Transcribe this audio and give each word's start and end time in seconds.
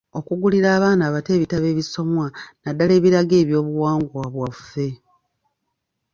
Okugulira 0.19 0.67
abaana 0.77 1.03
abato 1.05 1.29
ebitabo 1.37 1.65
ebisomwa, 1.73 2.25
naddala 2.63 2.93
ebiraga 2.99 3.35
eby'obuwangwa 3.41 4.23
bwaffe. 4.33 4.87